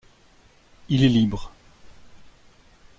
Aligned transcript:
Il 0.89 1.03
est 1.03 1.07
libre... 1.09 1.51